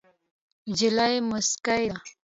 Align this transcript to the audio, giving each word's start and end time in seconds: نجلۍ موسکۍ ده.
نجلۍ 0.69 1.15
موسکۍ 1.29 1.83
ده. 1.91 1.97